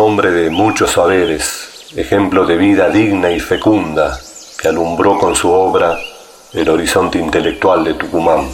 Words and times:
hombre 0.00 0.30
de 0.30 0.48
muchos 0.48 0.92
saberes, 0.92 1.92
ejemplo 1.94 2.46
de 2.46 2.56
vida 2.56 2.88
digna 2.88 3.30
y 3.30 3.38
fecunda, 3.38 4.18
que 4.58 4.68
alumbró 4.68 5.18
con 5.18 5.34
su 5.34 5.50
obra 5.50 5.98
el 6.54 6.68
horizonte 6.70 7.18
intelectual 7.18 7.84
de 7.84 7.94
Tucumán. 7.94 8.46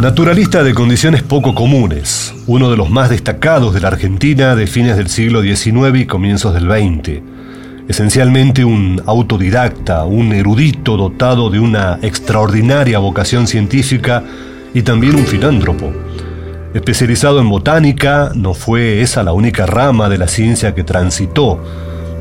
Naturalista 0.00 0.64
de 0.64 0.74
condiciones 0.74 1.22
poco 1.22 1.54
comunes, 1.54 2.34
uno 2.48 2.68
de 2.70 2.76
los 2.76 2.90
más 2.90 3.08
destacados 3.08 3.72
de 3.72 3.80
la 3.80 3.88
Argentina 3.88 4.56
de 4.56 4.66
fines 4.66 4.96
del 4.96 5.08
siglo 5.08 5.40
XIX 5.42 6.00
y 6.00 6.06
comienzos 6.06 6.52
del 6.52 6.64
XX. 6.64 7.22
Esencialmente 7.86 8.64
un 8.64 9.00
autodidacta, 9.06 10.04
un 10.04 10.32
erudito 10.32 10.96
dotado 10.96 11.48
de 11.48 11.60
una 11.60 12.00
extraordinaria 12.02 12.98
vocación 12.98 13.46
científica 13.46 14.24
y 14.74 14.82
también 14.82 15.16
un 15.16 15.26
filántropo. 15.26 15.92
Especializado 16.74 17.40
en 17.40 17.48
botánica, 17.48 18.30
no 18.34 18.54
fue 18.54 19.00
esa 19.02 19.22
la 19.22 19.32
única 19.32 19.66
rama 19.66 20.08
de 20.08 20.18
la 20.18 20.28
ciencia 20.28 20.74
que 20.74 20.84
transitó, 20.84 21.60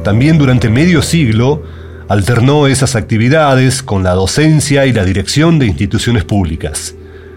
también 0.04 0.38
durante 0.38 0.70
medio 0.70 1.02
siglo 1.02 1.62
alternó 2.08 2.66
esas 2.66 2.96
actividades 2.96 3.84
con 3.84 4.04
la 4.04 4.14
docencia 4.14 4.86
y 4.88 4.94
la 4.94 5.06
dirección 5.06 5.60
de 5.60 5.68
instituciones 5.68 6.24
públicas. 6.24 6.96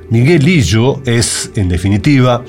Miguel 0.09 0.45
Lillo 0.45 1.03
es, 1.05 1.51
en 1.57 1.69
definitiva, 1.69 2.43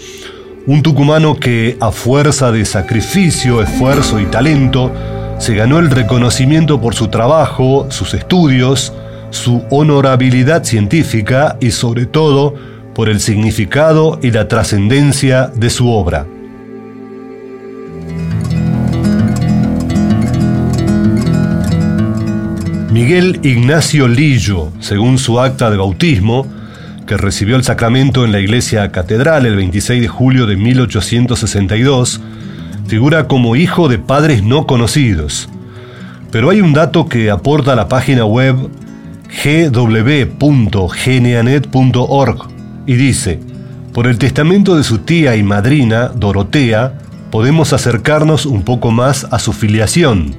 un 0.66 0.81
tucumano 0.81 1.36
que, 1.36 1.77
a 1.81 1.92
fuerza 1.92 2.52
de 2.52 2.64
sacrificio, 2.64 3.61
esfuerzo 3.61 4.22
y 4.22 4.25
talento, 4.25 4.94
se 5.39 5.55
ganó 5.55 5.80
el 5.80 5.92
reconocimiento 5.92 6.80
por 6.80 6.95
su 6.95 7.09
trabajo, 7.09 7.88
sus 7.89 8.14
estudios, 8.14 8.94
su 9.34 9.64
honorabilidad 9.72 10.64
científica 10.64 11.58
y 11.59 11.72
sobre 11.72 12.06
todo 12.06 12.53
por 12.94 13.09
el 13.09 13.20
significado 13.20 14.20
y 14.22 14.30
la 14.30 14.48
trascendencia 14.48 15.48
de 15.48 15.70
su 15.72 15.89
obra. 15.89 16.28
Miguel 22.92 23.39
Ignacio 23.42 24.08
Lillo, 24.08 24.72
según 24.80 25.17
su 25.17 25.39
acta 25.39 25.72
de 25.72 25.78
bautismo, 25.78 26.45
que 27.08 27.17
recibió 27.17 27.56
el 27.56 27.64
sacramento 27.64 28.26
en 28.26 28.31
la 28.31 28.39
iglesia 28.39 28.92
catedral 28.92 29.48
el 29.48 29.56
26 29.56 30.00
de 30.00 30.08
julio 30.08 30.45
de 30.45 30.58
1862, 30.58 32.22
figura 32.86 33.28
como 33.28 33.56
hijo 33.56 33.89
de 33.89 33.98
padres 33.98 34.44
no 34.44 34.67
conocidos. 34.67 35.50
Pero 36.30 36.52
hay 36.52 36.61
un 36.61 36.73
dato 36.73 37.08
que 37.08 37.31
aporta 37.31 37.76
la 37.76 37.88
página 37.88 38.26
web 38.26 38.70
gw.geneanet.org 39.44 42.38
y 42.86 42.95
dice, 42.95 43.39
por 43.94 44.08
el 44.08 44.17
testamento 44.17 44.76
de 44.76 44.83
su 44.83 44.98
tía 44.99 45.36
y 45.36 45.44
madrina, 45.44 46.10
Dorotea, 46.10 46.99
podemos 47.32 47.73
acercarnos 47.73 48.45
un 48.45 48.64
poco 48.64 48.92
más 48.92 49.26
a 49.32 49.39
su 49.39 49.54
filiación, 49.54 50.36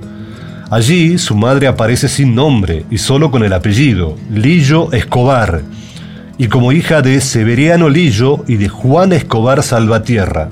Allí 0.71 1.19
su 1.19 1.37
madre 1.37 1.67
aparece 1.67 2.09
sin 2.09 2.35
nombre 2.35 2.85
y 2.91 2.99
solo 2.99 3.31
con 3.31 3.45
el 3.45 3.53
apellido, 3.53 4.17
Lillo 4.31 4.93
Escobar, 4.93 5.63
y 6.39 6.49
como 6.49 6.73
hija 6.73 7.03
de 7.03 7.21
Severiano 7.21 7.89
Lillo 7.89 8.45
y 8.49 8.57
de 8.57 8.69
Juan 8.69 9.13
Escobar 9.13 9.63
Salvatierra. 9.63 10.49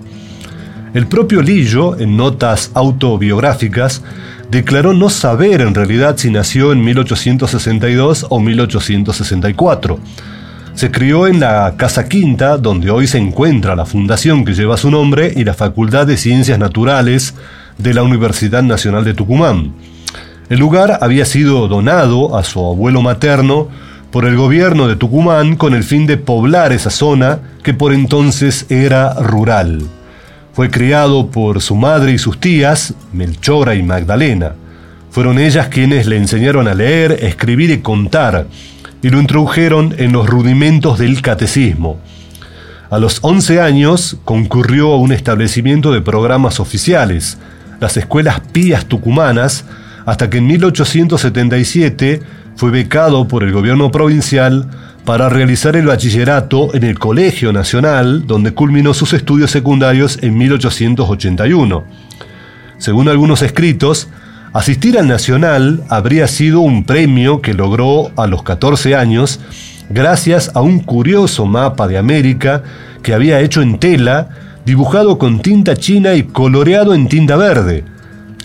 El 0.94 1.06
propio 1.06 1.42
Lillo, 1.42 1.98
en 1.98 2.16
notas 2.16 2.70
autobiográficas, 2.74 4.02
declaró 4.52 4.92
no 4.92 5.08
saber 5.08 5.62
en 5.62 5.74
realidad 5.74 6.18
si 6.18 6.30
nació 6.30 6.72
en 6.72 6.84
1862 6.84 8.26
o 8.28 8.38
1864. 8.38 9.98
Se 10.74 10.90
crió 10.90 11.26
en 11.26 11.40
la 11.40 11.74
Casa 11.78 12.06
Quinta, 12.06 12.58
donde 12.58 12.90
hoy 12.90 13.06
se 13.06 13.16
encuentra 13.16 13.74
la 13.74 13.86
fundación 13.86 14.44
que 14.44 14.52
lleva 14.52 14.76
su 14.76 14.90
nombre 14.90 15.32
y 15.34 15.44
la 15.44 15.54
Facultad 15.54 16.06
de 16.06 16.18
Ciencias 16.18 16.58
Naturales 16.58 17.34
de 17.78 17.94
la 17.94 18.02
Universidad 18.02 18.62
Nacional 18.62 19.04
de 19.04 19.14
Tucumán. 19.14 19.72
El 20.50 20.58
lugar 20.58 20.98
había 21.00 21.24
sido 21.24 21.66
donado 21.66 22.36
a 22.36 22.44
su 22.44 22.62
abuelo 22.62 23.00
materno 23.00 23.68
por 24.10 24.26
el 24.26 24.36
gobierno 24.36 24.86
de 24.86 24.96
Tucumán 24.96 25.56
con 25.56 25.72
el 25.72 25.82
fin 25.82 26.06
de 26.06 26.18
poblar 26.18 26.72
esa 26.72 26.90
zona 26.90 27.38
que 27.62 27.72
por 27.72 27.94
entonces 27.94 28.66
era 28.68 29.14
rural. 29.14 29.88
Fue 30.52 30.70
criado 30.70 31.30
por 31.30 31.62
su 31.62 31.74
madre 31.74 32.12
y 32.12 32.18
sus 32.18 32.38
tías, 32.38 32.92
Melchora 33.14 33.74
y 33.74 33.82
Magdalena. 33.82 34.52
Fueron 35.10 35.38
ellas 35.38 35.68
quienes 35.68 36.06
le 36.06 36.16
enseñaron 36.16 36.68
a 36.68 36.74
leer, 36.74 37.12
escribir 37.22 37.70
y 37.70 37.78
contar, 37.78 38.46
y 39.02 39.08
lo 39.08 39.18
introdujeron 39.18 39.94
en 39.96 40.12
los 40.12 40.28
rudimentos 40.28 40.98
del 40.98 41.22
catecismo. 41.22 41.98
A 42.90 42.98
los 42.98 43.20
11 43.22 43.62
años 43.62 44.18
concurrió 44.26 44.92
a 44.92 44.98
un 44.98 45.12
establecimiento 45.12 45.90
de 45.90 46.02
programas 46.02 46.60
oficiales, 46.60 47.38
las 47.80 47.96
escuelas 47.96 48.40
pías 48.52 48.84
tucumanas, 48.84 49.64
hasta 50.04 50.28
que 50.28 50.38
en 50.38 50.48
1877 50.48 52.20
fue 52.56 52.70
becado 52.70 53.26
por 53.26 53.42
el 53.42 53.52
gobierno 53.52 53.90
provincial 53.90 54.68
para 55.04 55.28
realizar 55.28 55.76
el 55.76 55.86
bachillerato 55.86 56.74
en 56.74 56.84
el 56.84 56.98
Colegio 56.98 57.52
Nacional, 57.52 58.26
donde 58.26 58.52
culminó 58.52 58.94
sus 58.94 59.12
estudios 59.12 59.50
secundarios 59.50 60.18
en 60.22 60.36
1881. 60.38 61.84
Según 62.78 63.08
algunos 63.08 63.42
escritos, 63.42 64.08
asistir 64.52 64.98
al 64.98 65.08
Nacional 65.08 65.82
habría 65.88 66.28
sido 66.28 66.60
un 66.60 66.84
premio 66.84 67.40
que 67.40 67.54
logró 67.54 68.12
a 68.16 68.26
los 68.26 68.42
14 68.42 68.94
años 68.94 69.40
gracias 69.90 70.52
a 70.54 70.60
un 70.60 70.80
curioso 70.80 71.46
mapa 71.46 71.88
de 71.88 71.98
América 71.98 72.62
que 73.02 73.14
había 73.14 73.40
hecho 73.40 73.62
en 73.62 73.78
tela, 73.78 74.28
dibujado 74.64 75.18
con 75.18 75.40
tinta 75.40 75.76
china 75.76 76.14
y 76.14 76.22
coloreado 76.22 76.94
en 76.94 77.08
tinta 77.08 77.36
verde, 77.36 77.84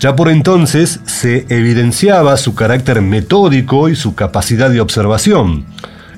ya 0.00 0.14
por 0.14 0.28
entonces 0.28 1.00
se 1.04 1.46
evidenciaba 1.48 2.36
su 2.36 2.54
carácter 2.54 3.02
metódico 3.02 3.88
y 3.88 3.96
su 3.96 4.14
capacidad 4.14 4.70
de 4.70 4.80
observación. 4.80 5.64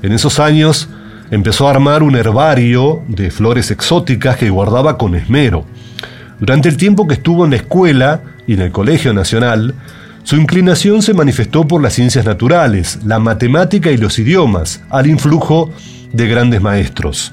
En 0.02 0.12
esos 0.12 0.38
años 0.38 0.88
empezó 1.30 1.66
a 1.66 1.70
armar 1.70 2.02
un 2.02 2.16
herbario 2.16 3.02
de 3.08 3.30
flores 3.30 3.70
exóticas 3.70 4.36
que 4.36 4.50
guardaba 4.50 4.96
con 4.96 5.14
esmero. 5.14 5.64
Durante 6.38 6.68
el 6.68 6.76
tiempo 6.76 7.06
que 7.06 7.14
estuvo 7.14 7.44
en 7.44 7.50
la 7.50 7.56
escuela 7.56 8.22
y 8.46 8.54
en 8.54 8.62
el 8.62 8.72
Colegio 8.72 9.12
Nacional, 9.12 9.74
su 10.22 10.36
inclinación 10.36 11.02
se 11.02 11.14
manifestó 11.14 11.66
por 11.66 11.82
las 11.82 11.94
ciencias 11.94 12.24
naturales, 12.24 13.00
la 13.04 13.18
matemática 13.18 13.90
y 13.90 13.96
los 13.96 14.18
idiomas, 14.18 14.82
al 14.90 15.06
influjo 15.06 15.70
de 16.12 16.28
grandes 16.28 16.60
maestros. 16.60 17.32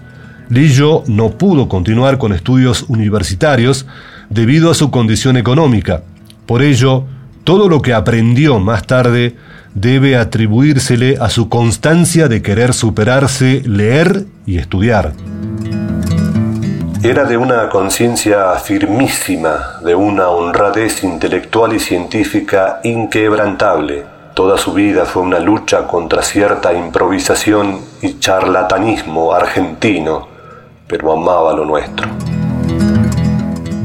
Lillo 0.50 1.04
no 1.08 1.32
pudo 1.32 1.68
continuar 1.68 2.18
con 2.18 2.34
estudios 2.34 2.86
universitarios 2.88 3.86
debido 4.30 4.72
a 4.72 4.76
su 4.76 4.92
condición 4.92 5.38
económica. 5.38 6.04
Por 6.46 6.62
ello, 6.62 7.06
todo 7.44 7.70
lo 7.70 7.82
que 7.82 7.94
aprendió 7.94 8.60
más 8.60 8.86
tarde 8.86 9.36
debe 9.80 10.18
atribuírsele 10.18 11.18
a 11.20 11.30
su 11.30 11.50
constancia 11.50 12.28
de 12.28 12.42
querer 12.42 12.74
superarse, 12.74 13.62
leer 13.66 14.26
y 14.46 14.58
estudiar. 14.58 15.14
Era 17.04 17.26
de 17.26 17.38
una 17.38 17.70
conciencia 17.70 18.54
firmísima, 18.56 19.80
de 19.84 19.94
una 19.94 20.30
honradez 20.30 21.04
intelectual 21.04 21.74
y 21.74 21.80
científica 21.80 22.80
inquebrantable. 22.84 24.04
Toda 24.34 24.58
su 24.58 24.74
vida 24.74 25.06
fue 25.06 25.22
una 25.22 25.40
lucha 25.40 25.86
contra 25.86 26.24
cierta 26.24 26.74
improvisación 26.74 27.80
y 28.02 28.20
charlatanismo 28.20 29.32
argentino, 29.32 30.28
pero 30.88 31.14
amaba 31.14 31.54
lo 31.54 31.66
nuestro. 31.66 32.37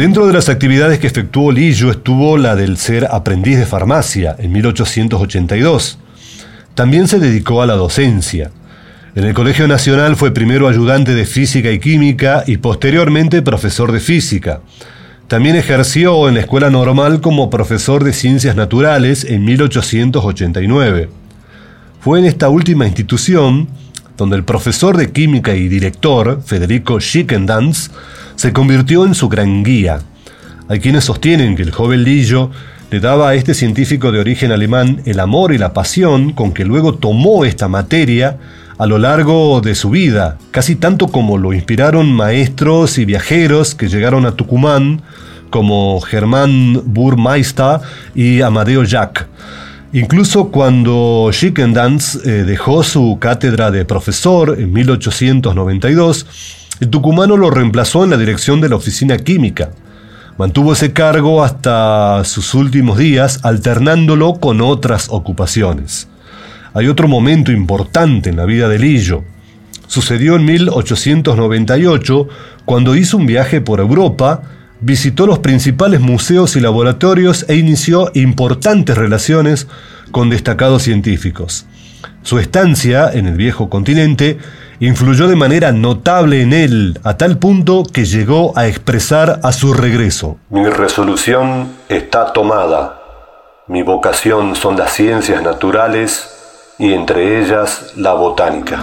Dentro 0.02 0.26
de 0.26 0.32
las 0.32 0.48
actividades 0.48 0.98
que 0.98 1.06
efectuó 1.06 1.52
Lillo 1.52 1.88
estuvo 1.92 2.36
la 2.36 2.56
del 2.56 2.76
ser 2.76 3.06
aprendiz 3.08 3.56
de 3.56 3.66
farmacia 3.66 4.34
en 4.36 4.50
1882. 4.50 5.96
También 6.74 7.06
se 7.06 7.20
dedicó 7.20 7.62
a 7.62 7.66
la 7.66 7.74
docencia. 7.74 8.50
En 9.14 9.22
el 9.22 9.32
Colegio 9.32 9.68
Nacional 9.68 10.16
fue 10.16 10.32
primero 10.32 10.66
ayudante 10.66 11.14
de 11.14 11.24
física 11.24 11.70
y 11.70 11.78
química 11.78 12.42
y 12.48 12.56
posteriormente 12.56 13.42
profesor 13.42 13.92
de 13.92 14.00
física. 14.00 14.62
También 15.28 15.54
ejerció 15.54 16.28
en 16.28 16.34
la 16.34 16.40
Escuela 16.40 16.68
Normal 16.68 17.20
como 17.20 17.48
profesor 17.48 18.02
de 18.02 18.12
Ciencias 18.12 18.56
Naturales 18.56 19.22
en 19.22 19.44
1889. 19.44 21.10
Fue 22.00 22.18
en 22.18 22.24
esta 22.24 22.48
última 22.48 22.88
institución 22.88 23.68
donde 24.16 24.36
el 24.36 24.44
profesor 24.44 24.96
de 24.96 25.12
química 25.12 25.54
y 25.54 25.68
director, 25.68 26.42
Federico 26.44 27.00
Schickendans, 27.00 27.90
se 28.36 28.52
convirtió 28.52 29.04
en 29.04 29.14
su 29.14 29.28
gran 29.28 29.62
guía. 29.62 30.00
Hay 30.68 30.80
quienes 30.80 31.04
sostienen 31.04 31.56
que 31.56 31.62
el 31.62 31.70
joven 31.70 32.04
Lillo 32.04 32.50
le 32.90 33.00
daba 33.00 33.30
a 33.30 33.34
este 33.34 33.54
científico 33.54 34.12
de 34.12 34.20
origen 34.20 34.52
alemán 34.52 35.00
el 35.06 35.20
amor 35.20 35.52
y 35.52 35.58
la 35.58 35.72
pasión 35.72 36.32
con 36.32 36.52
que 36.52 36.64
luego 36.64 36.94
tomó 36.94 37.44
esta 37.44 37.68
materia 37.68 38.38
a 38.78 38.86
lo 38.86 38.98
largo 38.98 39.60
de 39.60 39.74
su 39.74 39.90
vida, 39.90 40.38
casi 40.50 40.76
tanto 40.76 41.08
como 41.08 41.38
lo 41.38 41.52
inspiraron 41.52 42.12
maestros 42.12 42.98
y 42.98 43.04
viajeros 43.04 43.74
que 43.74 43.88
llegaron 43.88 44.26
a 44.26 44.32
Tucumán, 44.32 45.02
como 45.50 46.00
Germán 46.00 46.82
Burmeister 46.84 47.80
y 48.14 48.40
Amadeo 48.40 48.84
Jack. 48.84 49.28
Incluso 49.94 50.48
cuando 50.48 51.28
Schickendans 51.32 52.14
eh, 52.24 52.44
dejó 52.44 52.82
su 52.82 53.18
cátedra 53.20 53.70
de 53.70 53.84
profesor 53.84 54.58
en 54.58 54.72
1892, 54.72 56.26
el 56.80 56.88
tucumano 56.88 57.36
lo 57.36 57.50
reemplazó 57.50 58.02
en 58.02 58.08
la 58.08 58.16
dirección 58.16 58.62
de 58.62 58.70
la 58.70 58.76
oficina 58.76 59.18
química. 59.18 59.72
Mantuvo 60.38 60.72
ese 60.72 60.94
cargo 60.94 61.44
hasta 61.44 62.24
sus 62.24 62.54
últimos 62.54 62.96
días, 62.96 63.40
alternándolo 63.42 64.36
con 64.36 64.62
otras 64.62 65.08
ocupaciones. 65.10 66.08
Hay 66.72 66.88
otro 66.88 67.06
momento 67.06 67.52
importante 67.52 68.30
en 68.30 68.36
la 68.36 68.46
vida 68.46 68.68
de 68.68 68.78
Lillo. 68.78 69.24
Sucedió 69.88 70.36
en 70.36 70.46
1898, 70.46 72.28
cuando 72.64 72.96
hizo 72.96 73.18
un 73.18 73.26
viaje 73.26 73.60
por 73.60 73.78
Europa, 73.78 74.42
visitó 74.82 75.26
los 75.26 75.38
principales 75.38 76.00
museos 76.00 76.56
y 76.56 76.60
laboratorios 76.60 77.46
e 77.48 77.56
inició 77.56 78.10
importantes 78.14 78.98
relaciones 78.98 79.68
con 80.10 80.28
destacados 80.28 80.82
científicos. 80.82 81.66
Su 82.22 82.38
estancia 82.38 83.10
en 83.12 83.26
el 83.26 83.36
viejo 83.36 83.68
continente 83.68 84.38
influyó 84.80 85.28
de 85.28 85.36
manera 85.36 85.72
notable 85.72 86.42
en 86.42 86.52
él, 86.52 87.00
a 87.04 87.16
tal 87.16 87.38
punto 87.38 87.84
que 87.84 88.04
llegó 88.04 88.56
a 88.56 88.66
expresar 88.66 89.40
a 89.42 89.52
su 89.52 89.72
regreso. 89.72 90.38
Mi 90.50 90.66
resolución 90.66 91.68
está 91.88 92.32
tomada. 92.32 93.00
Mi 93.68 93.82
vocación 93.82 94.56
son 94.56 94.76
las 94.76 94.92
ciencias 94.92 95.42
naturales 95.42 96.28
y 96.78 96.92
entre 96.92 97.40
ellas 97.40 97.92
la 97.96 98.14
botánica. 98.14 98.82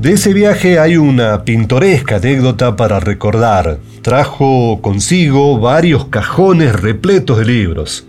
De 0.00 0.12
ese 0.12 0.34
viaje 0.34 0.78
hay 0.78 0.98
una 0.98 1.42
pintoresca 1.44 2.16
anécdota 2.16 2.76
para 2.76 3.00
recordar. 3.00 3.78
Trajo 4.02 4.80
consigo 4.82 5.58
varios 5.58 6.08
cajones 6.08 6.78
repletos 6.78 7.38
de 7.38 7.46
libros. 7.46 8.04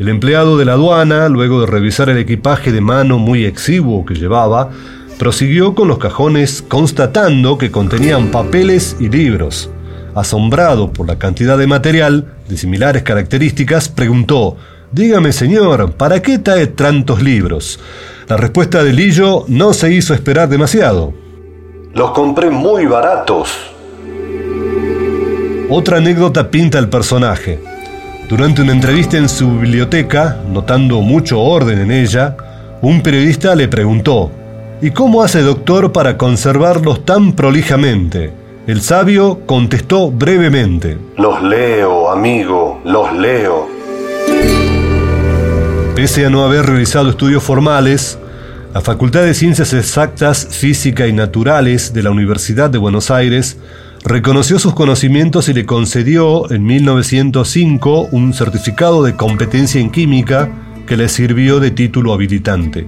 El 0.00 0.08
empleado 0.08 0.58
de 0.58 0.64
la 0.64 0.72
aduana, 0.72 1.28
luego 1.28 1.60
de 1.60 1.68
revisar 1.68 2.08
el 2.08 2.18
equipaje 2.18 2.72
de 2.72 2.80
mano 2.80 3.18
muy 3.18 3.44
exiguo 3.44 4.04
que 4.04 4.14
llevaba, 4.14 4.70
prosiguió 5.16 5.76
con 5.76 5.86
los 5.86 5.98
cajones 5.98 6.60
constatando 6.60 7.56
que 7.56 7.70
contenían 7.70 8.32
papeles 8.32 8.96
y 8.98 9.08
libros. 9.08 9.70
Asombrado 10.16 10.92
por 10.92 11.06
la 11.06 11.20
cantidad 11.20 11.56
de 11.56 11.68
material 11.68 12.34
de 12.48 12.56
similares 12.56 13.04
características, 13.04 13.88
preguntó, 13.88 14.56
Dígame, 14.90 15.32
señor, 15.32 15.92
¿para 15.92 16.20
qué 16.20 16.38
trae 16.38 16.66
tantos 16.66 17.22
libros? 17.22 17.78
La 18.28 18.36
respuesta 18.36 18.82
de 18.84 18.92
Lillo 18.92 19.44
no 19.48 19.72
se 19.72 19.92
hizo 19.92 20.14
esperar 20.14 20.48
demasiado. 20.48 21.12
Los 21.94 22.12
compré 22.12 22.50
muy 22.50 22.86
baratos. 22.86 23.50
Otra 25.68 25.98
anécdota 25.98 26.50
pinta 26.50 26.78
el 26.78 26.88
personaje. 26.88 27.58
Durante 28.28 28.62
una 28.62 28.72
entrevista 28.72 29.16
en 29.16 29.28
su 29.28 29.58
biblioteca, 29.58 30.38
notando 30.48 31.00
mucho 31.00 31.40
orden 31.40 31.80
en 31.80 31.90
ella, 31.90 32.36
un 32.80 33.02
periodista 33.02 33.54
le 33.54 33.68
preguntó, 33.68 34.30
¿Y 34.80 34.90
cómo 34.90 35.22
hace 35.22 35.42
doctor 35.42 35.92
para 35.92 36.16
conservarlos 36.16 37.04
tan 37.04 37.32
prolijamente? 37.32 38.32
El 38.66 38.80
sabio 38.80 39.40
contestó 39.46 40.10
brevemente, 40.10 40.96
Los 41.16 41.42
leo, 41.42 42.10
amigo, 42.10 42.80
los 42.84 43.12
leo. 43.12 43.68
Pese 45.94 46.24
a 46.24 46.30
no 46.30 46.42
haber 46.42 46.64
realizado 46.64 47.10
estudios 47.10 47.42
formales, 47.42 48.18
la 48.72 48.80
Facultad 48.80 49.24
de 49.24 49.34
Ciencias 49.34 49.74
Exactas, 49.74 50.48
Física 50.50 51.06
y 51.06 51.12
Naturales 51.12 51.92
de 51.92 52.02
la 52.02 52.10
Universidad 52.10 52.70
de 52.70 52.78
Buenos 52.78 53.10
Aires 53.10 53.58
reconoció 54.02 54.58
sus 54.58 54.72
conocimientos 54.72 55.50
y 55.50 55.52
le 55.52 55.66
concedió 55.66 56.50
en 56.50 56.64
1905 56.64 58.08
un 58.10 58.32
certificado 58.32 59.02
de 59.02 59.16
competencia 59.16 59.82
en 59.82 59.90
química 59.90 60.50
que 60.86 60.96
le 60.96 61.10
sirvió 61.10 61.60
de 61.60 61.70
título 61.70 62.14
habilitante. 62.14 62.86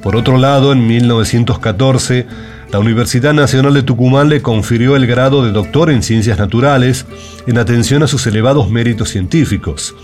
Por 0.00 0.14
otro 0.14 0.38
lado, 0.38 0.70
en 0.70 0.86
1914, 0.86 2.24
la 2.70 2.78
Universidad 2.78 3.34
Nacional 3.34 3.74
de 3.74 3.82
Tucumán 3.82 4.28
le 4.28 4.42
confirió 4.42 4.94
el 4.94 5.08
grado 5.08 5.44
de 5.44 5.50
doctor 5.50 5.90
en 5.90 6.04
ciencias 6.04 6.38
naturales 6.38 7.04
en 7.48 7.58
atención 7.58 8.04
a 8.04 8.06
sus 8.06 8.24
elevados 8.28 8.70
méritos 8.70 9.08
científicos. 9.08 9.96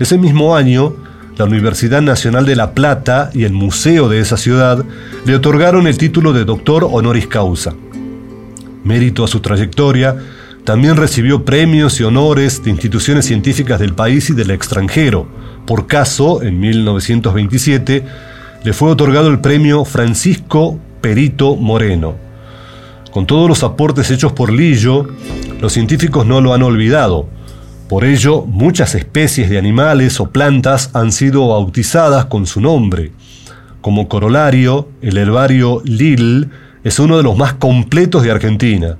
Ese 0.00 0.18
mismo 0.18 0.56
año, 0.56 0.96
la 1.38 1.44
Universidad 1.44 2.02
Nacional 2.02 2.44
de 2.44 2.56
La 2.56 2.72
Plata 2.72 3.30
y 3.32 3.44
el 3.44 3.52
museo 3.52 4.08
de 4.08 4.18
esa 4.18 4.36
ciudad 4.36 4.84
le 5.24 5.36
otorgaron 5.36 5.86
el 5.86 5.96
título 5.96 6.32
de 6.32 6.44
doctor 6.44 6.86
honoris 6.90 7.28
causa. 7.28 7.74
Mérito 8.82 9.22
a 9.22 9.28
su 9.28 9.38
trayectoria, 9.38 10.16
también 10.64 10.96
recibió 10.96 11.44
premios 11.44 12.00
y 12.00 12.02
honores 12.02 12.64
de 12.64 12.70
instituciones 12.70 13.24
científicas 13.24 13.78
del 13.78 13.94
país 13.94 14.28
y 14.30 14.34
del 14.34 14.50
extranjero. 14.50 15.28
Por 15.64 15.86
caso, 15.86 16.42
en 16.42 16.58
1927, 16.58 18.04
le 18.64 18.72
fue 18.72 18.90
otorgado 18.90 19.28
el 19.28 19.38
premio 19.38 19.84
Francisco 19.84 20.80
Perito 21.00 21.54
Moreno. 21.54 22.16
Con 23.12 23.26
todos 23.26 23.48
los 23.48 23.62
aportes 23.62 24.10
hechos 24.10 24.32
por 24.32 24.52
Lillo, 24.52 25.06
los 25.60 25.72
científicos 25.72 26.26
no 26.26 26.40
lo 26.40 26.52
han 26.52 26.62
olvidado. 26.64 27.28
Por 27.88 28.04
ello, 28.04 28.44
muchas 28.44 28.94
especies 28.94 29.48
de 29.48 29.56
animales 29.56 30.20
o 30.20 30.30
plantas 30.30 30.90
han 30.92 31.10
sido 31.10 31.48
bautizadas 31.48 32.26
con 32.26 32.46
su 32.46 32.60
nombre. 32.60 33.12
Como 33.80 34.08
corolario, 34.08 34.90
el 35.00 35.16
herbario 35.16 35.80
Lil 35.84 36.50
es 36.84 36.98
uno 36.98 37.16
de 37.16 37.22
los 37.22 37.38
más 37.38 37.54
completos 37.54 38.22
de 38.22 38.30
Argentina. 38.30 38.98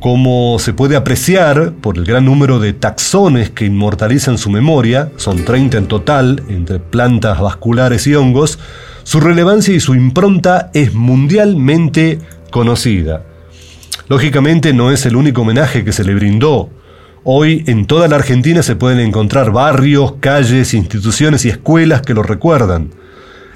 Como 0.00 0.58
se 0.58 0.74
puede 0.74 0.96
apreciar 0.96 1.72
por 1.80 1.96
el 1.96 2.04
gran 2.04 2.26
número 2.26 2.58
de 2.58 2.74
taxones 2.74 3.48
que 3.48 3.64
inmortalizan 3.64 4.36
su 4.36 4.50
memoria, 4.50 5.10
son 5.16 5.42
30 5.42 5.78
en 5.78 5.86
total, 5.86 6.42
entre 6.48 6.80
plantas 6.80 7.40
vasculares 7.40 8.06
y 8.06 8.14
hongos, 8.14 8.58
su 9.04 9.18
relevancia 9.20 9.74
y 9.74 9.80
su 9.80 9.94
impronta 9.94 10.70
es 10.74 10.92
mundialmente 10.92 12.18
conocida. 12.50 13.22
Lógicamente 14.08 14.74
no 14.74 14.90
es 14.90 15.06
el 15.06 15.16
único 15.16 15.40
homenaje 15.40 15.84
que 15.84 15.92
se 15.92 16.04
le 16.04 16.14
brindó. 16.14 16.68
Hoy 17.26 17.64
en 17.68 17.86
toda 17.86 18.06
la 18.06 18.16
Argentina 18.16 18.62
se 18.62 18.76
pueden 18.76 19.00
encontrar 19.00 19.50
barrios, 19.50 20.16
calles, 20.20 20.74
instituciones 20.74 21.46
y 21.46 21.48
escuelas 21.48 22.02
que 22.02 22.12
lo 22.12 22.22
recuerdan. 22.22 22.90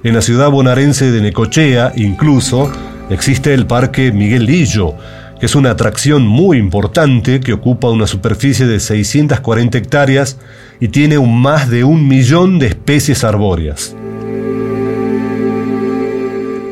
En 0.03 0.15
la 0.15 0.23
ciudad 0.23 0.51
bonaerense 0.51 1.13
de 1.13 1.21
Necochea, 1.21 1.93
incluso, 1.95 2.73
existe 3.11 3.53
el 3.53 3.67
Parque 3.67 4.11
Miguel 4.11 4.47
Lillo, 4.47 4.95
que 5.39 5.45
es 5.45 5.55
una 5.55 5.73
atracción 5.73 6.27
muy 6.27 6.57
importante 6.57 7.41
que 7.41 7.53
ocupa 7.53 7.91
una 7.91 8.07
superficie 8.07 8.67
de 8.67 8.81
640 8.81 9.77
hectáreas 9.77 10.39
y 10.81 10.89
tiene 10.89 11.19
un 11.19 11.39
más 11.39 11.69
de 11.69 11.85
un 11.85 12.09
millón 12.09 12.59
de 12.59 12.69
especies 12.69 13.23
arbóreas. 13.23 13.95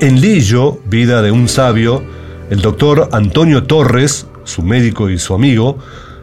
En 0.01 0.19
Lillo, 0.23 0.81
vida 0.87 1.21
de 1.21 1.31
un 1.31 1.47
sabio, 1.49 2.03
el 2.49 2.63
doctor 2.63 3.11
Antonio 3.13 3.65
Torres, 3.65 4.27
su 4.45 4.63
médico 4.63 5.11
y 5.11 5.19
su 5.19 5.35
amigo, 5.35 5.77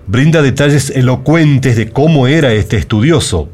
brinda 0.07 0.41
detalles 0.41 0.89
elocuentes 0.89 1.75
de 1.75 1.89
cómo 1.89 2.27
era 2.27 2.53
este 2.53 2.77
estudioso. 2.77 3.50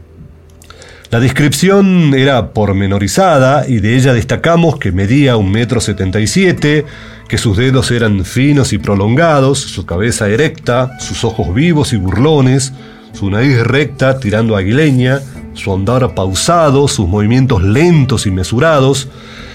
La 1.11 1.19
descripción 1.19 2.13
era 2.13 2.51
pormenorizada 2.53 3.67
y 3.67 3.79
de 3.79 3.95
ella 3.95 4.13
destacamos 4.13 4.77
que 4.77 4.91
medía 4.91 5.37
un 5.37 5.51
metro 5.51 5.81
setenta 5.81 6.19
y 6.19 6.27
siete, 6.27 6.85
que 7.27 7.39
sus 7.39 7.57
dedos 7.57 7.89
eran 7.89 8.25
finos 8.25 8.73
y 8.73 8.77
prolongados, 8.77 9.59
su 9.59 9.85
cabeza 9.85 10.29
erecta, 10.29 10.99
sus 10.99 11.23
ojos 11.23 11.53
vivos 11.53 11.93
y 11.93 11.97
burlones, 11.97 12.73
su 13.13 13.29
nariz 13.29 13.59
recta 13.61 14.19
tirando 14.19 14.55
aguileña, 14.55 15.19
su 15.55 15.73
andar 15.73 16.13
pausado, 16.13 16.87
sus 16.87 17.07
movimientos 17.07 17.63
lentos 17.63 18.27
y 18.27 18.31
mesurados. 18.31 19.07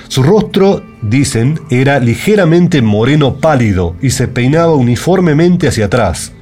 Su 0.08 0.22
rostro, 0.22 0.82
dicen, 1.02 1.60
era 1.70 1.98
ligeramente 1.98 2.82
moreno 2.82 3.36
pálido 3.36 3.96
y 4.02 4.10
se 4.10 4.28
peinaba 4.28 4.74
uniformemente 4.74 5.68
hacia 5.68 5.86
atrás. 5.86 6.32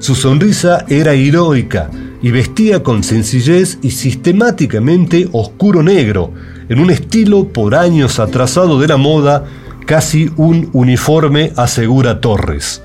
Su 0.00 0.14
sonrisa 0.14 0.86
era 0.88 1.12
heroica 1.12 1.90
y 2.22 2.30
vestía 2.30 2.82
con 2.82 3.04
sencillez 3.04 3.78
y 3.82 3.90
sistemáticamente 3.90 5.28
oscuro 5.32 5.82
negro, 5.82 6.32
en 6.70 6.80
un 6.80 6.90
estilo 6.90 7.48
por 7.48 7.74
años 7.74 8.18
atrasado 8.18 8.80
de 8.80 8.88
la 8.88 8.96
moda, 8.96 9.44
casi 9.84 10.30
un 10.38 10.70
uniforme, 10.72 11.52
asegura 11.54 12.18
Torres. 12.22 12.82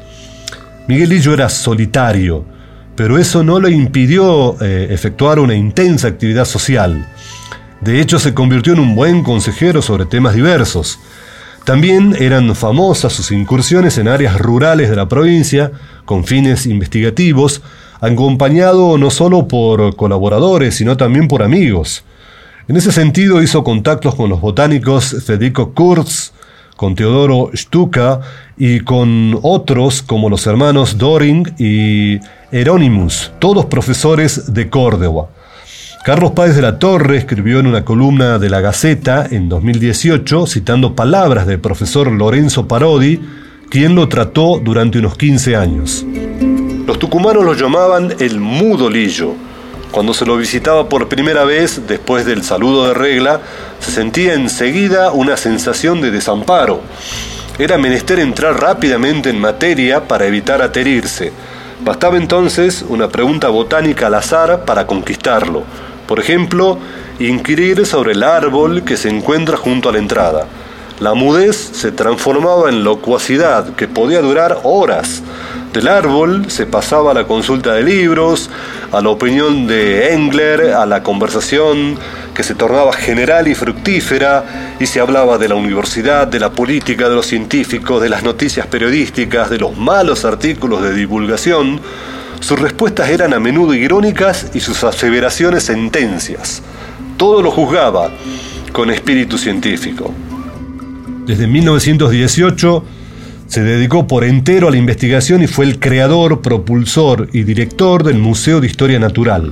Miguelillo 0.90 1.34
era 1.34 1.48
solitario, 1.48 2.44
pero 2.98 3.18
eso 3.18 3.46
no 3.46 3.62
le 3.62 3.72
impidió 3.72 4.62
eh, 4.62 4.88
efectuar 4.90 5.40
una 5.40 5.56
intensa 5.56 6.10
actividad 6.10 6.44
social. 6.44 7.08
De 7.80 8.02
hecho, 8.02 8.20
se 8.20 8.34
convirtió 8.34 8.74
en 8.74 8.80
un 8.80 8.94
buen 8.94 9.24
consejero 9.24 9.82
sobre 9.82 10.06
temas 10.06 10.36
diversos. 10.36 11.00
También 11.66 12.16
eran 12.20 12.54
famosas 12.54 13.12
sus 13.12 13.32
incursiones 13.32 13.98
en 13.98 14.08
áreas 14.08 14.40
rurales 14.40 14.88
de 14.88 14.96
la 14.96 15.10
provincia, 15.10 15.72
con 16.06 16.24
fines 16.24 16.68
investigativos, 16.68 17.64
acompañado 18.02 19.00
no 19.00 19.10
solo 19.10 19.48
por 19.48 19.96
colaboradores, 19.96 20.76
sino 20.76 20.96
también 20.96 21.28
por 21.28 21.42
amigos. 21.42 22.04
En 22.68 22.78
ese 22.78 22.92
sentido 22.92 23.42
hizo 23.42 23.64
contactos 23.64 24.14
con 24.14 24.30
los 24.30 24.42
botánicos 24.42 25.24
Federico 25.26 25.74
Kurz, 25.74 26.34
con 26.76 26.94
Teodoro 26.94 27.50
Stuka 27.56 28.22
y 28.58 28.82
con 28.82 29.40
otros 29.42 30.04
como 30.04 30.30
los 30.30 30.46
hermanos 30.46 31.00
Doring 31.00 31.56
y 31.58 32.20
Hieronymus, 32.52 33.32
todos 33.40 33.66
profesores 33.66 34.54
de 34.54 34.70
Córdoba. 34.70 35.30
Carlos 36.06 36.34
Páez 36.34 36.56
de 36.56 36.62
la 36.62 36.78
Torre 36.78 37.18
escribió 37.18 37.60
en 37.60 37.66
una 37.66 37.84
columna 37.84 38.38
de 38.38 38.48
la 38.48 38.62
Gaceta 38.62 39.26
en 39.28 39.50
2018, 39.50 40.46
citando 40.46 40.94
palabras 40.94 41.48
del 41.48 41.60
profesor 41.60 42.12
Lorenzo 42.12 42.68
Parodi, 42.68 43.20
quien 43.72 43.96
lo 43.96 44.08
trató 44.08 44.62
durante 44.64 45.00
unos 45.00 45.18
15 45.18 45.56
años. 45.56 46.06
Los 46.86 47.00
tucumanos 47.00 47.44
lo 47.44 47.56
llamaban 47.56 48.14
el 48.20 48.40
mudo 48.40 48.88
lillo. 48.88 49.32
Cuando 49.90 50.14
se 50.14 50.28
lo 50.28 50.38
visitaba 50.38 50.88
por 50.88 51.08
primera 51.08 51.44
vez, 51.44 51.82
después 51.88 52.24
del 52.24 52.44
saludo 52.44 52.90
de 52.90 52.94
regla, 52.94 53.42
se 53.80 53.90
sentía 53.90 54.36
enseguida 54.36 55.12
una 55.12 55.36
sensación 55.38 56.02
de 56.02 56.12
desamparo. 56.12 56.82
Era 57.58 57.80
menester 57.80 58.20
entrar 58.20 58.62
rápidamente 58.62 59.32
en 59.32 59.42
materia 59.42 60.08
para 60.08 60.28
evitar 60.28 60.62
aterirse. 60.62 61.34
Bastaba 61.84 62.18
entonces 62.18 62.86
una 62.88 63.10
pregunta 63.10 63.50
botánica 63.50 64.06
al 64.06 64.14
azar 64.14 64.66
para 64.66 64.86
conquistarlo. 64.86 65.64
Por 66.08 66.20
ejemplo, 66.20 66.78
inquirir 67.20 67.86
sobre 67.86 68.14
el 68.14 68.24
árbol 68.24 68.84
que 68.84 68.98
se 68.98 69.10
encuentra 69.10 69.58
junto 69.58 69.90
a 69.90 69.92
la 69.92 69.98
entrada. 69.98 70.48
La 71.00 71.14
mudez 71.14 71.58
se 71.74 71.92
transformaba 71.92 72.70
en 72.70 72.86
locuacidad 72.86 73.76
que 73.76 73.88
podía 73.88 74.22
durar 74.22 74.60
horas. 74.64 75.24
Del 75.74 75.90
árbol 75.90 76.50
se 76.50 76.66
pasaba 76.66 77.12
a 77.12 77.14
la 77.14 77.26
consulta 77.26 77.74
de 77.74 77.84
libros, 77.84 78.50
a 78.94 79.02
la 79.02 79.10
opinión 79.10 79.68
de 79.68 80.14
Engler, 80.14 80.74
a 80.74 80.86
la 80.86 81.04
conversación 81.04 81.98
que 82.34 82.44
se 82.44 82.56
tornaba 82.56 82.94
general 82.94 83.50
y 83.50 83.56
fructífera, 83.56 84.76
y 84.80 84.86
se 84.86 85.02
hablaba 85.02 85.38
de 85.38 85.50
la 85.50 85.56
universidad, 85.56 86.28
de 86.28 86.40
la 86.40 86.52
política, 86.52 87.10
de 87.10 87.16
los 87.16 87.26
científicos, 87.26 88.02
de 88.02 88.08
las 88.08 88.24
noticias 88.24 88.66
periodísticas, 88.68 89.50
de 89.50 89.58
los 89.58 89.76
malos 89.76 90.24
artículos 90.24 90.82
de 90.82 90.94
divulgación. 90.94 91.82
Sus 92.46 92.60
respuestas 92.60 93.10
eran 93.10 93.34
a 93.34 93.40
menudo 93.40 93.74
irónicas 93.74 94.52
y 94.54 94.60
sus 94.60 94.84
aseveraciones 94.84 95.64
sentencias. 95.64 96.62
Todo 97.18 97.42
lo 97.42 97.50
juzgaba 97.50 98.12
con 98.72 98.92
espíritu 98.92 99.40
científico. 99.40 100.14
Desde 101.26 101.48
1918 101.48 102.84
se 103.48 103.64
dedicó 103.64 104.06
por 104.06 104.24
entero 104.24 104.68
a 104.68 104.72
la 104.72 104.78
investigación 104.78 105.42
y 105.42 105.48
fue 105.48 105.66
el 105.66 105.80
creador, 105.80 106.44
propulsor 106.44 107.30
y 107.34 107.42
director 107.42 108.04
del 108.04 108.20
Museo 108.20 108.62
de 108.62 108.68
Historia 108.68 109.00
Natural. 109.00 109.52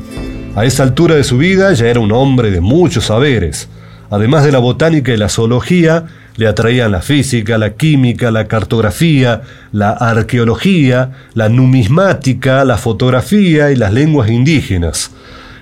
A 0.55 0.63
esa 0.63 0.83
altura 0.83 1.15
de 1.15 1.23
su 1.23 1.39
vida 1.39 1.73
ya 1.73 1.87
era 1.87 1.99
un 1.99 2.11
hombre 2.11 2.51
de 2.51 2.61
muchos 2.61 3.05
saberes. 3.05 3.69
Además 4.11 4.43
de 4.43 4.51
la 4.51 4.59
botánica 4.59 5.11
y 5.11 5.17
la 5.17 5.29
zoología, 5.29 6.05
le 6.35 6.47
atraían 6.47 6.91
la 6.91 7.01
física, 7.01 7.57
la 7.57 7.73
química, 7.73 8.31
la 8.31 8.47
cartografía, 8.47 9.41
la 9.71 9.91
arqueología, 9.91 11.11
la 11.33 11.49
numismática, 11.49 12.65
la 12.65 12.77
fotografía 12.77 13.71
y 13.71 13.75
las 13.75 13.93
lenguas 13.93 14.29
indígenas. 14.29 15.11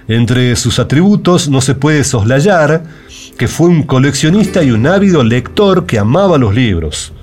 Entre 0.08 0.56
sus 0.56 0.80
atributos 0.80 1.50
no 1.50 1.62
se 1.62 1.75
puede 1.75 2.04
soslayar 2.04 2.84
que 3.38 3.48
fue 3.48 3.70
un 3.70 3.84
coleccionista 3.84 4.63
y 4.63 4.72
un 4.72 4.88
ávido 4.88 5.24
lector 5.24 5.86
que 5.86 6.00
amaba 6.00 6.38
los 6.38 6.54
libros. 6.54 7.13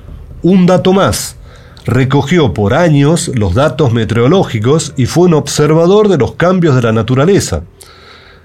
Un 0.43 0.67
dato 0.67 0.93
más, 0.93 1.37
recogió 1.85 2.53
por 2.53 2.75
años 2.75 3.31
los 3.35 3.55
datos 3.55 3.93
meteorológicos 3.93 4.93
y 4.97 5.07
fue 5.07 5.27
un 5.27 5.35
observador 5.35 6.09
de 6.09 6.19
los 6.19 6.33
cambios 6.33 6.77
de 6.77 6.83
la 6.83 6.93
naturaleza. 6.93 7.63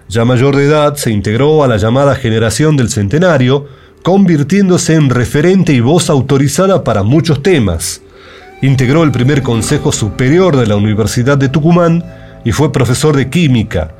Ya 0.07 0.25
mayor 0.25 0.55
de 0.55 0.65
edad 0.65 0.95
se 0.95 1.11
integró 1.11 1.63
a 1.63 1.67
la 1.67 1.77
llamada 1.77 2.15
generación 2.15 2.77
del 2.77 2.89
centenario, 2.89 3.67
convirtiéndose 4.03 4.93
en 4.93 5.09
referente 5.09 5.73
y 5.73 5.79
voz 5.79 6.09
autorizada 6.09 6.83
para 6.83 7.03
muchos 7.03 7.41
temas. 7.41 8.01
Integró 8.61 9.03
el 9.03 9.11
primer 9.11 9.41
Consejo 9.41 9.91
Superior 9.91 10.55
de 10.55 10.67
la 10.67 10.75
Universidad 10.75 11.37
de 11.37 11.49
Tucumán 11.49 12.03
y 12.45 12.51
fue 12.51 12.71
profesor 12.71 13.15
de 13.15 13.29
química, 13.29 13.95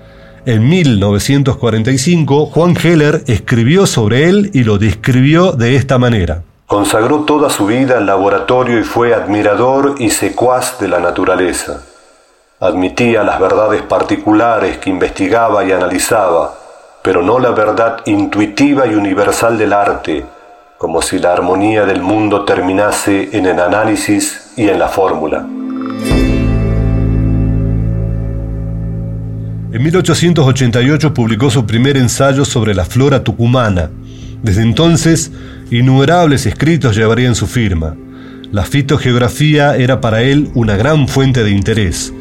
en 0.45 0.67
1945, 0.67 2.47
Juan 2.47 2.75
Heller 2.75 3.23
escribió 3.27 3.85
sobre 3.85 4.27
él 4.27 4.51
y 4.53 4.65
lo 4.65 4.77
describió 4.77 5.53
de 5.53 5.77
esta 5.77 5.97
manera. 5.97 6.43
Consagró 6.67 7.19
toda 7.19 7.49
su 7.49 7.65
vida 7.65 7.97
al 7.99 8.05
laboratorio 8.05 8.77
y 8.77 8.83
fue 8.83 9.13
admirador 9.13 9.95
y 9.99 10.09
secuaz 10.09 10.79
de 10.81 10.89
la 10.89 10.99
naturaleza. 10.99 11.83
Admitía 12.59 13.23
las 13.23 13.39
verdades 13.39 13.83
particulares 13.83 14.79
que 14.79 14.89
investigaba 14.89 15.63
y 15.63 15.71
analizaba, 15.71 16.55
pero 17.03 17.21
no 17.21 17.37
la 17.37 17.51
verdad 17.51 17.97
intuitiva 18.05 18.87
y 18.87 18.95
universal 18.95 19.57
del 19.57 19.73
arte, 19.73 20.25
como 20.77 21.01
si 21.01 21.19
la 21.19 21.33
armonía 21.33 21.85
del 21.85 22.01
mundo 22.01 22.45
terminase 22.45 23.29
en 23.33 23.45
el 23.45 23.59
análisis 23.59 24.53
y 24.55 24.69
en 24.69 24.79
la 24.79 24.87
fórmula. 24.87 25.45
En 29.73 29.83
1888 29.83 31.13
publicó 31.13 31.49
su 31.49 31.65
primer 31.65 31.97
ensayo 31.97 32.45
sobre 32.45 32.73
la 32.73 32.85
flora 32.85 33.23
tucumana. 33.23 33.89
Desde 34.41 34.61
entonces, 34.61 35.31
innumerables 35.71 36.45
escritos 36.45 36.95
llevarían 36.95 37.35
su 37.35 37.47
firma. 37.47 37.95
La 38.51 38.63
fitogeografía 38.63 39.75
era 39.75 39.99
para 39.99 40.21
él 40.21 40.51
una 40.53 40.77
gran 40.77 41.07
fuente 41.07 41.43
de 41.43 41.49
interés. 41.49 42.13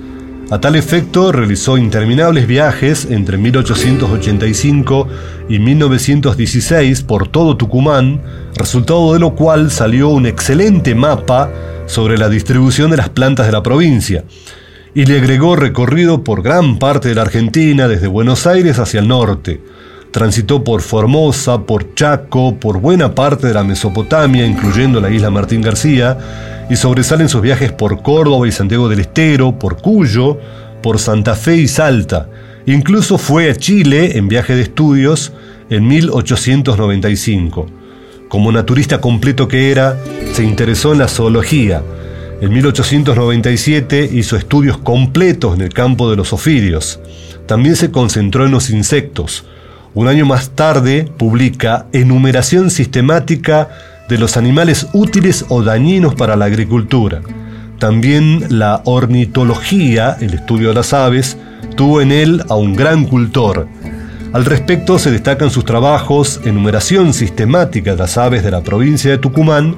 A 0.53 0.61
tal 0.61 0.77
efecto, 0.77 1.33
realizó 1.33 1.79
interminables 1.79 2.47
viajes 2.47 3.07
entre 3.11 3.39
1885 3.39 5.09
y 5.49 5.59
1916 5.59 7.05
por 7.05 7.27
todo 7.27 7.57
Tucumán, 7.57 8.21
resultado 8.57 9.15
de 9.15 9.19
lo 9.19 9.35
cual 9.35 9.71
salió 9.71 10.11
un 10.11 10.27
excelente 10.27 10.95
mapa 10.95 11.51
sobre 11.87 12.19
la 12.19 12.29
distribución 12.29 12.91
de 12.91 12.99
las 12.99 13.09
plantas 13.09 13.47
de 13.47 13.53
la 13.53 13.63
provincia 13.63 14.25
y 14.95 15.07
le 15.07 15.21
agregó 15.21 15.57
recorrido 15.57 16.23
por 16.23 16.43
gran 16.43 16.79
parte 16.79 17.09
de 17.09 17.15
la 17.15 17.23
Argentina, 17.23 17.89
desde 17.89 18.07
Buenos 18.07 18.47
Aires 18.47 18.79
hacia 18.79 19.01
el 19.01 19.09
norte. 19.09 19.63
Transitó 20.13 20.63
por 20.63 20.83
Formosa, 20.83 21.63
por 21.63 21.95
Chaco, 21.95 22.57
por 22.61 22.81
buena 22.81 23.15
parte 23.15 23.47
de 23.47 23.55
la 23.55 23.65
Mesopotamia, 23.65 24.47
incluyendo 24.47 25.01
la 25.01 25.11
isla 25.11 25.31
Martín 25.31 25.63
García, 25.63 26.67
y 26.71 26.77
sobresalen 26.77 27.29
sus 27.29 27.43
viajes 27.43 27.73
por 27.73 28.03
Córdoba 28.03 28.47
y 28.47 28.53
Santiago 28.53 28.89
del 28.89 29.01
Estero, 29.01 29.59
por 29.59 29.79
Cuyo, 29.81 30.39
por 30.83 30.99
Santa 30.99 31.35
Fe 31.35 31.57
y 31.57 31.69
Salta. 31.69 32.29
Incluso 32.67 33.19
fue 33.19 33.51
a 33.51 33.57
Chile 33.57 34.19
en 34.19 34.29
viaje 34.29 34.55
de 34.55 34.63
estudios 34.63 35.33
en 35.71 35.89
1895. 35.89 37.67
Como 38.29 38.53
naturista 38.53 39.01
completo 39.01 39.49
que 39.49 39.71
era, 39.71 39.99
se 40.33 40.45
interesó 40.45 40.93
en 40.93 40.99
la 40.99 41.09
zoología, 41.09 41.83
en 42.43 42.53
1897 42.53 44.11
hizo 44.13 44.37
estudios 44.37 44.77
completos 44.77 45.55
en 45.55 45.61
el 45.61 45.73
campo 45.73 46.11
de 46.11 46.17
los 46.17 46.33
ofidios. 46.33 46.99
También 47.47 47.77
se 47.77 47.93
concentró 47.93 48.45
en 48.45 48.51
los 48.51 48.69
insectos. 48.69 49.45
Un 49.95 50.09
año 50.09 50.25
más 50.25 50.51
tarde 50.51 51.07
publica 51.19 51.87
Enumeración 51.93 52.71
sistemática 52.71 53.69
de 54.09 54.17
los 54.17 54.39
animales 54.39 54.89
útiles 54.95 55.45
o 55.49 55.63
dañinos 55.63 56.15
para 56.15 56.35
la 56.35 56.47
agricultura. 56.47 57.21
También 57.79 58.47
la 58.49 58.81
ornitología, 58.85 60.17
el 60.21 60.35
estudio 60.35 60.69
de 60.69 60.75
las 60.75 60.95
aves, 60.95 61.37
tuvo 61.77 62.01
en 62.01 62.11
él 62.11 62.43
a 62.49 62.55
un 62.55 62.75
gran 62.75 63.05
cultor. 63.05 63.69
Al 64.33 64.47
respecto 64.47 64.99
se 64.99 65.11
destacan 65.11 65.51
sus 65.51 65.67
trabajos 65.67 66.41
Enumeración 66.45 67.13
sistemática 67.13 67.93
de 67.93 67.99
las 67.99 68.17
aves 68.17 68.43
de 68.43 68.51
la 68.51 68.63
provincia 68.63 69.11
de 69.11 69.19
Tucumán 69.19 69.77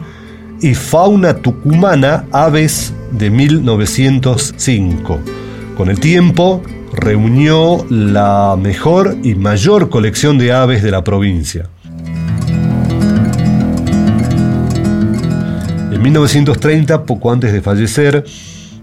y 0.60 0.74
Fauna 0.74 1.34
Tucumana 1.34 2.24
Aves 2.30 2.92
de 3.10 3.30
1905. 3.30 5.43
Con 5.76 5.90
el 5.90 5.98
tiempo, 5.98 6.62
reunió 6.92 7.84
la 7.90 8.56
mejor 8.56 9.16
y 9.24 9.34
mayor 9.34 9.90
colección 9.90 10.38
de 10.38 10.52
aves 10.52 10.84
de 10.84 10.92
la 10.92 11.02
provincia. 11.02 11.68
En 15.90 16.00
1930, 16.00 17.04
poco 17.04 17.32
antes 17.32 17.52
de 17.52 17.60
fallecer, 17.60 18.24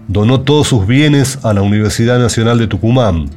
donó 0.06 0.42
todos 0.42 0.68
sus 0.68 0.86
bienes 0.86 1.38
a 1.42 1.54
la 1.54 1.62
Universidad 1.62 2.18
Nacional 2.18 2.58
de 2.58 2.66
Tucumán. 2.66 3.30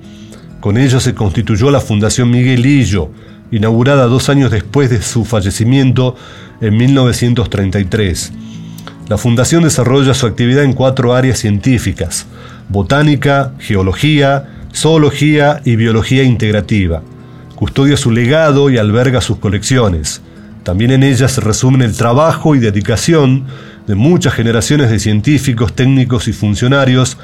Con 0.59 0.77
ello 0.77 1.00
se 1.00 1.15
constituyó 1.15 1.71
la 1.71 1.79
Fundación 1.79 2.31
Miguelillo, 2.31 3.09
inaugurada 3.51 4.07
dos 4.07 4.27
años 4.27 4.51
después 4.51 4.89
de 4.89 5.01
su 5.01 5.24
fallecimiento 5.24 6.17
en 6.59 6.75
1933. 6.75 8.33
La 9.07 9.17
Fundación 9.17 9.63
desarrolla 9.63 10.13
su 10.13 10.25
actividad 10.25 10.63
en 10.63 10.74
cuatro 10.74 11.13
áreas 11.13 11.39
científicas, 11.39 12.25
botánica, 12.69 13.53
geología, 13.60 14.67
zoología 14.74 15.62
y 15.63 15.75
biología 15.75 16.24
integrativa. 16.24 17.01
Custodia 17.55 17.98
su 17.98 18.12
legado 18.12 18.69
y 18.69 18.77
alberga 18.77 19.22
sus 19.22 19.38
colecciones. 19.38 20.22
También 20.63 20.91
en 20.91 21.03
ellas 21.03 21.31
se 21.31 21.41
resumen 21.41 21.81
el 21.81 21.95
trabajo 21.95 22.55
y 22.55 22.60
dedicación 22.60 23.45
de 23.88 23.95
muchas 23.95 24.34
generaciones 24.34 24.89
de 24.89 25.00
científicos, 25.00 25.74
técnicos 25.74 26.27
y 26.27 26.34
funcionarios 26.34 27.17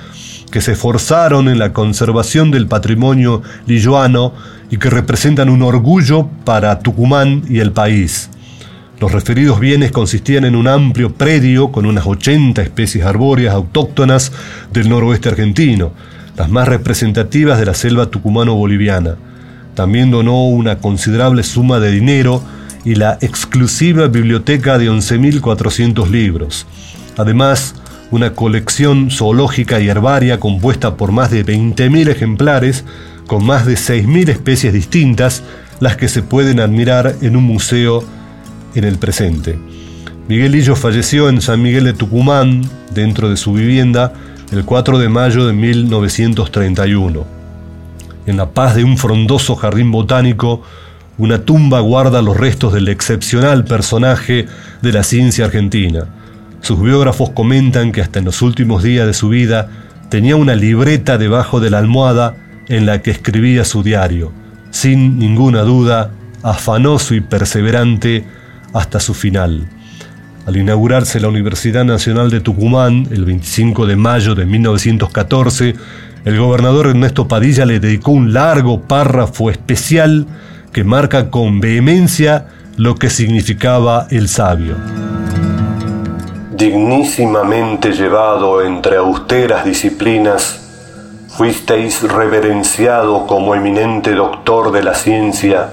que 0.52 0.62
se 0.62 0.74
esforzaron 0.74 1.48
en 1.48 1.58
la 1.58 1.74
conservación 1.74 2.52
del 2.52 2.68
patrimonio 2.68 3.42
lilloano 3.66 4.34
y 4.70 4.78
que 4.78 4.90
representan 4.90 5.50
un 5.50 5.64
orgullo 5.64 6.30
para 6.46 6.80
Tucumán 6.80 7.44
y 7.50 7.60
el 7.60 7.72
país. 7.72 8.30
Los 9.02 9.14
referidos 9.14 9.60
bienes 9.60 9.92
consistían 9.92 10.46
en 10.46 10.56
un 10.56 10.68
amplio 10.68 11.12
predio 11.12 11.72
con 11.72 11.88
unas 11.88 12.06
80 12.06 12.62
especies 12.62 13.04
arbóreas 13.04 13.56
autóctonas 13.56 14.32
del 14.72 14.90
noroeste 14.90 15.28
argentino, 15.28 15.92
las 16.38 16.52
más 16.52 16.68
representativas 16.68 17.58
de 17.58 17.66
la 17.66 17.74
selva 17.74 18.12
tucumano-boliviana. 18.12 19.16
También 19.74 20.12
donó 20.12 20.46
una 20.46 20.78
considerable 20.78 21.42
suma 21.42 21.80
de 21.80 21.90
dinero 21.90 22.44
y 22.86 22.94
la 22.94 23.18
exclusiva 23.22 24.06
biblioteca 24.06 24.78
de 24.78 24.92
11.400 24.92 26.08
libros. 26.08 26.68
Además, 27.18 27.74
una 28.12 28.34
colección 28.34 29.10
zoológica 29.10 29.80
y 29.80 29.90
herbaria 29.90 30.40
compuesta 30.40 30.96
por 30.96 31.12
más 31.12 31.32
de 31.32 31.44
20.000 31.44 32.08
ejemplares, 32.08 32.86
con 33.26 33.44
más 33.44 33.66
de 33.66 33.74
6.000 33.74 34.30
especies 34.30 34.72
distintas, 34.74 35.42
las 35.80 35.98
que 35.98 36.08
se 36.08 36.22
pueden 36.22 36.60
admirar 36.60 37.16
en 37.24 37.36
un 37.36 37.46
museo 37.46 38.04
en 38.76 38.84
el 38.84 38.98
presente. 38.98 39.58
Miguel 40.28 40.54
Lillo 40.54 40.76
falleció 40.76 41.30
en 41.30 41.42
San 41.42 41.62
Miguel 41.62 41.84
de 41.84 41.94
Tucumán, 41.94 42.62
dentro 42.94 43.30
de 43.30 43.38
su 43.38 43.54
vivienda, 43.54 44.14
el 44.52 44.66
4 44.66 45.00
de 45.00 45.10
mayo 45.10 45.46
de 45.46 45.54
1931. 45.54 47.26
En 48.28 48.38
la 48.38 48.50
paz 48.50 48.76
de 48.76 48.84
un 48.84 48.98
frondoso 48.98 49.56
jardín 49.56 49.92
botánico, 49.92 50.62
una 51.18 51.40
tumba 51.40 51.80
guarda 51.80 52.22
los 52.22 52.38
restos 52.38 52.74
del 52.74 52.88
excepcional 52.88 53.66
personaje 53.66 54.46
de 54.82 54.92
la 54.92 55.04
ciencia 55.04 55.46
argentina. 55.46 56.06
Sus 56.62 56.82
biógrafos 56.82 57.32
comentan 57.32 57.92
que 57.92 58.02
hasta 58.02 58.20
en 58.20 58.26
los 58.26 58.42
últimos 58.42 58.84
días 58.84 59.08
de 59.08 59.14
su 59.14 59.30
vida 59.30 59.70
tenía 60.10 60.36
una 60.36 60.56
libreta 60.56 61.18
debajo 61.18 61.60
de 61.60 61.70
la 61.70 61.80
almohada 61.80 62.36
en 62.70 62.86
la 62.86 63.02
que 63.02 63.12
escribía 63.12 63.66
su 63.66 63.84
diario. 63.84 64.32
Sin 64.70 65.18
ninguna 65.18 65.62
duda, 65.62 66.12
afanoso 66.44 67.16
y 67.16 67.22
perseverante 67.22 68.26
hasta 68.74 69.00
su 69.00 69.14
final. 69.14 69.68
Al 70.46 70.58
inaugurarse 70.58 71.20
la 71.20 71.28
Universidad 71.28 71.86
Nacional 71.86 72.32
de 72.32 72.40
Tucumán 72.40 73.08
el 73.12 73.26
25 73.26 73.86
de 73.86 73.96
mayo 73.96 74.34
de 74.34 74.46
1914, 74.46 75.76
el 76.26 76.40
gobernador 76.40 76.88
Ernesto 76.88 77.28
Padilla 77.28 77.66
le 77.66 77.80
dedicó 77.80 78.12
un 78.12 78.34
largo 78.34 78.82
párrafo 78.82 79.50
especial 79.50 80.26
que 80.72 80.84
marca 80.84 81.30
con 81.30 81.60
vehemencia 81.60 82.48
lo 82.78 82.96
que 82.96 83.10
significaba 83.10 84.08
el 84.10 84.28
sabio. 84.28 84.76
Dignísimamente 86.52 87.92
llevado 87.92 88.62
entre 88.62 88.98
austeras 88.98 89.66
disciplinas, 89.66 90.62
fuisteis 91.28 92.04
reverenciado 92.04 93.26
como 93.26 93.56
eminente 93.56 94.14
doctor 94.14 94.72
de 94.72 94.84
la 94.84 94.94
ciencia 94.94 95.70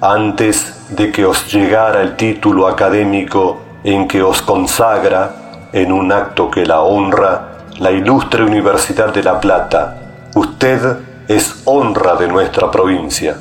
antes 0.00 0.79
de 0.90 1.10
que 1.12 1.24
os 1.24 1.52
llegara 1.52 2.02
el 2.02 2.16
título 2.16 2.66
académico 2.66 3.60
en 3.84 4.06
que 4.06 4.22
os 4.22 4.42
consagra, 4.42 5.68
en 5.72 5.92
un 5.92 6.12
acto 6.12 6.50
que 6.50 6.66
la 6.66 6.80
honra, 6.80 7.58
la 7.78 7.90
ilustre 7.90 8.44
Universidad 8.44 9.12
de 9.12 9.22
La 9.22 9.40
Plata. 9.40 9.96
Usted 10.34 10.98
es 11.28 11.62
honra 11.64 12.16
de 12.16 12.28
nuestra 12.28 12.70
provincia. 12.70 13.36